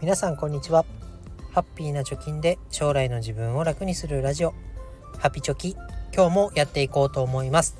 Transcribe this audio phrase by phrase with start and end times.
[0.00, 0.86] 皆さんこんにちは。
[1.52, 4.54] ハッピーな貯金で将来の自分を楽にするラジオ。
[5.18, 5.76] ハピチョキ
[6.14, 7.76] 今日もやっていこうと思います。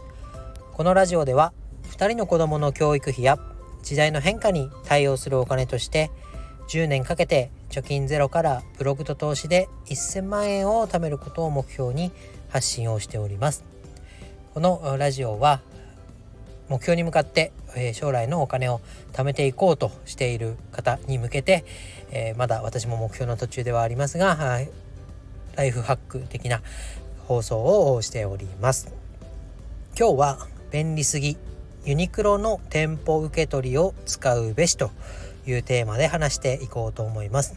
[0.74, 1.54] このラジオでは
[1.84, 3.38] 2人の子供の教育費や
[3.82, 6.10] 時代の変化に対応するお金として
[6.68, 12.12] 10年かけて貯金ゼロからブログと投資で1000万円を貯めることを目標に
[12.50, 13.64] 発信をしております。
[14.52, 15.62] このラジオは
[16.70, 18.80] 目標に向かって、え将来のお金を
[19.12, 21.64] 貯めていこうとしている方に向けて、
[22.12, 24.60] え、まだ私も目標の途中ではありますが、
[25.56, 26.62] ライフハック的な
[27.26, 28.94] 放送をしております。
[29.98, 31.36] 今日は便利すぎ
[31.84, 34.92] ユニクロの店舗受け取りを使うべしと
[35.46, 37.56] いうテーマで話していこうと思います。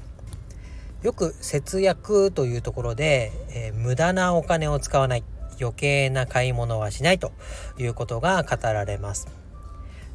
[1.04, 5.24] よく節約というところで、え、無駄なお金を使わない。
[5.64, 7.32] 余計な買い物はしないと
[7.78, 9.28] いうことが語られます。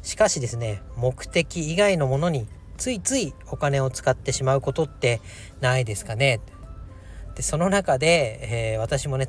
[0.01, 5.19] しかしですね目的以外のものについついお金を使ってしまうことって
[5.59, 6.39] ないですかね。
[7.35, 9.27] でその中で、えー、私もね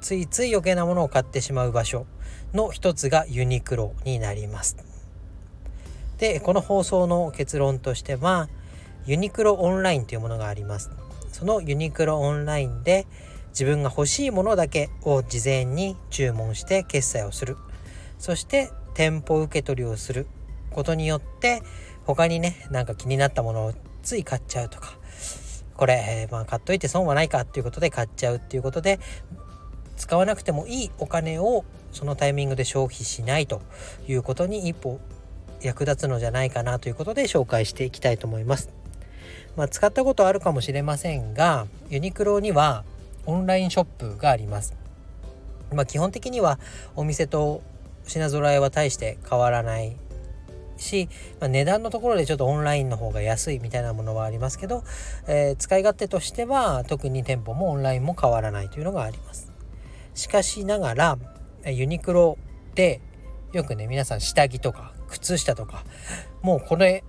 [0.00, 2.06] ついつい余計なものを買ってしまう場所
[2.52, 4.76] の一つがユニクロになります。
[6.18, 8.48] でこの放送の結論としては
[9.06, 10.90] ユニクロオンラインというものがあります。
[11.32, 13.06] そのユニクロオンラインで
[13.50, 17.56] 自分が欲しいものだけを事前に注文して決済をする。
[18.18, 20.26] そして店舗受け取りをする。
[20.70, 21.62] ことによって
[22.04, 24.94] 他にねなんか気になったものをつい買っちゃうとか。
[25.76, 29.00] これ、え、まあ買っといて損はないかっていうことで買っちゃうっていうことで
[29.96, 33.62] 使わなくてもいいお金をそのタイミングで消費しないと
[34.06, 35.00] いうことに一歩
[35.62, 38.70] 役立つのじゃないかなということで紹介していきたいと思います。
[39.56, 42.84] まあ、使ったことあるかもしれませんがユニクロには
[43.30, 44.74] オンラインショップがあります。
[45.72, 46.58] まあ、基本的には
[46.96, 47.62] お店と
[48.04, 49.96] 品揃えは大して変わらない
[50.76, 54.82] し、まあ、値段のところでちょっとオンラインの方が安いみたいなものはありますけど、
[55.28, 59.52] えー、使い勝手としては特に店舗もオンラインも変わらないというのがあります。
[60.14, 61.18] しかしながら
[61.64, 62.36] ユニクロ
[62.74, 63.00] で
[63.52, 65.84] よくね皆さん下着とか靴下とか
[66.42, 67.04] もうこれ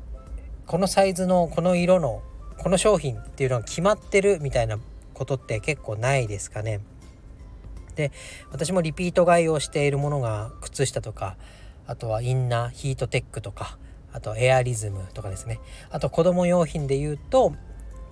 [0.68, 2.22] このサイズのこの色の
[2.58, 4.78] この商品っていうのが決まってるみたいな
[5.22, 6.80] ことって結構ないですかね。
[7.96, 8.12] で
[8.52, 11.38] 私もリピート買いをしているものが靴下とか
[11.86, 13.78] あとはインナーヒートテックとか
[14.14, 15.60] あとエアリズムとかですね
[15.92, 17.52] あと子供用品で言うと、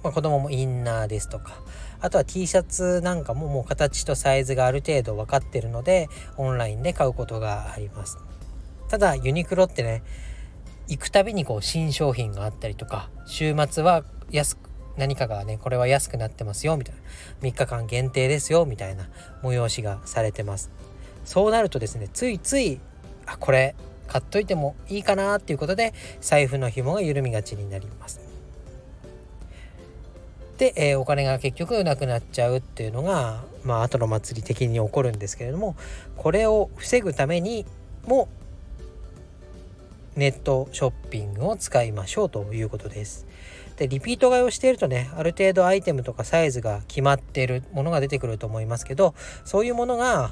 [0.03, 1.63] まあ、子供もインナーですとか
[2.01, 8.17] あとは T シャツなんかももう形とサイズがある程度分かってるのでオンラインで買うことがあります
[8.89, 10.03] ただユニクロってね
[10.87, 14.68] 行くたびにこう新商品があったりとか週末は安く
[14.99, 17.01] 何かがねこれは安くなってますよみたいな。
[17.49, 19.07] 3日間限定ですよみたいな
[19.41, 20.69] 催しがされてます。
[21.25, 22.79] そうなるとですねついつい
[23.25, 23.75] あこれ
[24.07, 28.19] 買っといてもいいかなっていうことで財布の紐が緩みがちになります。
[30.57, 35.77] で、えー、お金が結局なくなっちゃうっていうのがまあ後の祭り的に起こるんですけれども
[36.17, 37.65] これを防ぐために
[38.05, 38.27] も
[40.19, 43.25] ネットショッピングを使いましょうということです。
[43.77, 49.15] でリピート買いをしているとねある程度アイテムとかサイズが決まっているものが出てくると思いますけど
[49.45, 50.31] そういうものが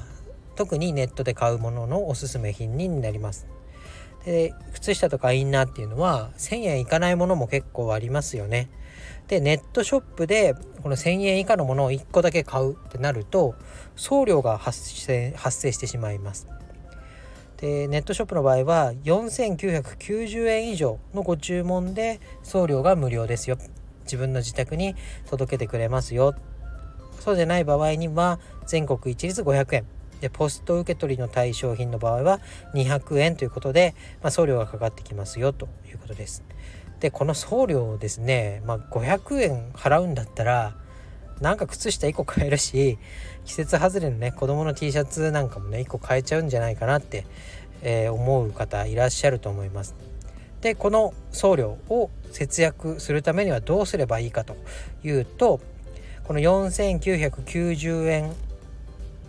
[0.56, 3.46] 特にネットで買うもののおすすめ品になります。
[4.26, 8.68] で靴下とかインナーっていうのは1000円いかないものも結構ありますよね。
[9.28, 13.54] でネットショップでこの1000円以下のものを1個だけ買うってなると
[13.96, 16.57] 送料が発生発生してしまいます。
[17.58, 23.58] でネットショップの場合は4990円以上のご注文で送料が無料ですよ。
[24.04, 24.94] 自分の自宅に
[25.28, 26.34] 届けてくれますよ。
[27.18, 29.86] そうじゃない場合には全国一律500円。
[30.20, 32.40] でポスト受け取りの対象品の場合は
[32.74, 36.44] 200円ということで、まあ、送料がかかってきますよということです。
[37.00, 40.76] でこの送料をですね、まあ、500円払うんだったら
[41.40, 42.98] なんか靴下1個買えるし
[43.44, 47.26] 季節外れのね子供の T シャツなんかもね1個買えちゃうんじゃないかなって、
[47.82, 49.94] えー、思う方いらっしゃると思います。
[50.60, 54.56] でこの送料を節約するためにはどうすればいいかと
[55.04, 55.60] いうと
[56.24, 58.32] この4990円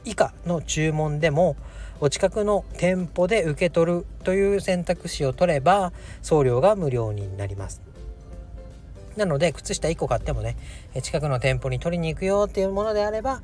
[0.06, 1.56] 以下の注文でも
[2.02, 5.92] お近くの店舗で受け取るという選択肢を取れば
[6.22, 7.89] 送料が無料になります。
[9.20, 10.56] なので靴下1個買ってもね
[11.04, 13.42] 近くの店舗に取りに行くよっていうものであれば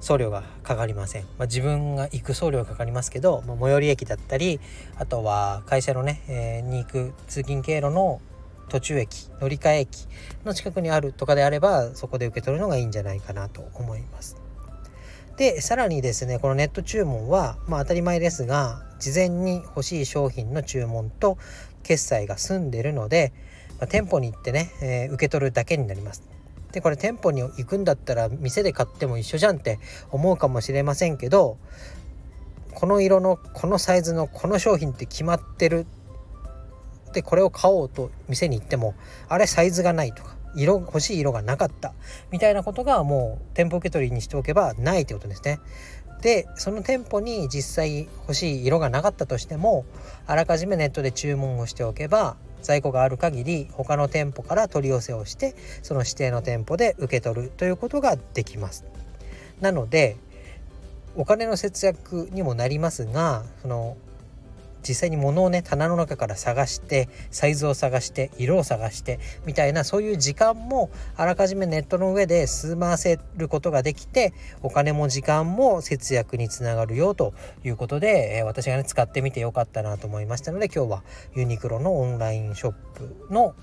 [0.00, 4.60] 送料がかかりません、まあ、自分が行く送料がかかりますけど、まあ、最寄り駅だったり
[4.96, 8.20] あとは会社のね、えー、に行く通勤経路の
[8.68, 10.06] 途中駅乗り換え駅
[10.44, 14.36] の近くにあるとかであればそこで受け取るのがいいんじゃないかなと思います。
[15.36, 21.38] でさらにですねこのネット注文はまあ当たり前ですが事前に欲しい商品の注文と
[21.82, 23.32] 決済が済んでるので
[23.78, 26.22] まあ、店舗に行ってね、えー、受け取るだけになります
[26.72, 29.78] でこれ店舗に行くんだったら店で買っても一緒じゃんって
[30.10, 31.56] 思うかもしれませんけど
[32.74, 35.86] この色のこのサイズのこの商品って決まってる
[37.12, 38.94] でこれを買おうと店に行っても
[39.28, 41.94] あれサイズがないとか色欲しい色がなかった
[42.30, 45.60] みたいなことがもう店舗受け取りにしておけばないってことですね。
[46.22, 49.84] でその店舗に実際欲しい色がなかったとしても
[50.26, 58.84] あらかじめネットで注文をしておけば在庫がある限り他の店舗から取り寄せをしてその指定の店舗で受け取るということができます。
[59.60, 60.16] なので
[61.16, 63.96] お金の節約にもなりますがその
[64.86, 74.32] 実際に物をね棚の中から探してサイズを探して色を探してみたいなそういう時間もあらかじめネットの上で済ませることができて
[74.62, 77.34] お金も時間も節約につながるよと
[77.64, 81.04] いうことで、えー、私がね使ってみてよかったなと思いましたので今日は
[81.34, 83.54] ユニクロのオンラインショップの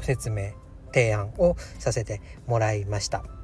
[0.00, 0.52] 説明
[0.92, 3.43] 提案をさせてもらいました。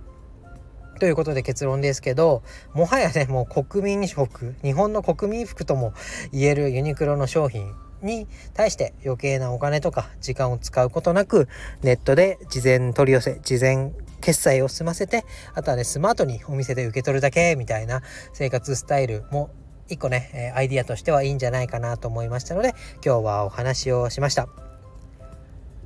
[1.00, 2.43] ということで結論ですけど
[2.75, 5.94] もはやねもう国民服日本の国民服とも
[6.31, 11.49] 言えるユニクロの商品に対して余計なお金とか時間を使うことなく
[11.82, 15.25] ネットで事前取り寄せ事前決済を済ませて
[15.55, 18.02] あとはねスマートにお店で受け取るだけみたいな
[18.32, 19.50] 生活スタイルも
[19.88, 22.75] 一個ねアイディアとしてはいいんじゃないかなと思いましたので
[23.05, 24.69] 今日はお話をしました。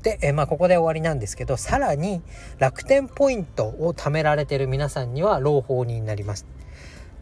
[0.05, 2.23] で、えまあ、ここで終わりなんですけどさらに
[2.59, 6.47] 楽天ポイントを貯められてる皆さんには朗報になります。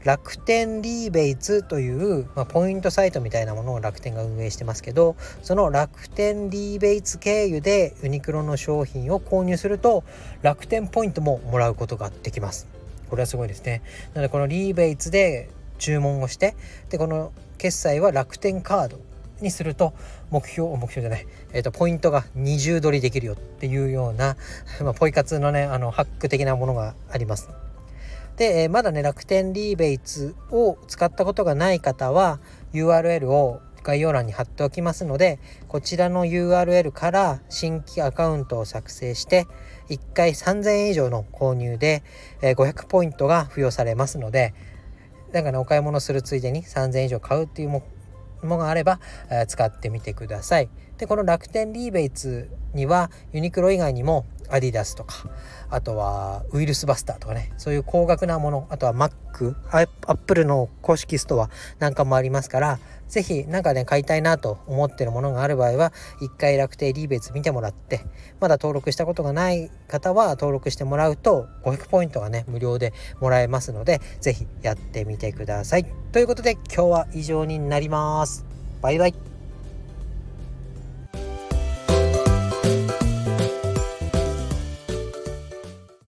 [0.05, 10.03] 楽天リーベイツという、まあ、ポイントサイトみたいなものを楽天が運営してますけどその楽天リーベイツ経由でユニクロの商品を購入すると
[10.43, 12.67] 楽天ポイントももらうことができます
[13.11, 13.81] これはすごいですね
[14.15, 15.49] なのでこのリーベイツで
[15.79, 16.57] 注文をして
[16.91, 18.99] でこの決済は楽天カード
[19.43, 19.93] にすると
[20.31, 24.37] 目標目標じゃない、えーと、ポイントが二重取りできるよっていうような、
[24.81, 27.49] まあ、ポイ活のねあのハック的なものがあります。
[28.37, 32.41] で、えー、まだね楽天リーベイツを使ったことがない方は
[32.73, 39.47] URL を概要欄に貼っておきますのでこちらの URL から新規アカウントを作成して
[39.91, 42.03] 1回3000円以上の購入で
[42.41, 44.55] え500ポイントが付与されますので
[45.33, 47.83] なんかねお買い物するついでに3000円以上買うっていう
[48.43, 49.01] ものがあれば、
[49.31, 50.69] え使ってみてください。
[50.99, 55.15] でこの楽天リーベイツにはユニクロ以外にもアディダスとか
[55.71, 62.79] あとはウイルスバスターとかねそういう高額なものあとは Mac アップルの公式ストアなんかもありますから
[63.09, 68.01] 是非何かね買いたいなと思ってるものがある場合は一回楽天リーベツ見てもらって
[68.41, 75.87] まだ登録したことがない方は登録してもらうと500ポイントがね無料でもらえますので是非やってみてください。
[76.13, 78.45] ということで今日は以上になります。
[78.81, 79.32] バイバイ。